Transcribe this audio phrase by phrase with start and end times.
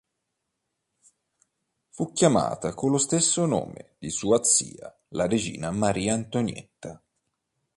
[1.89, 6.99] Fu chiamata con lo stesso nome di sua zia, la regina Maria Antonietta.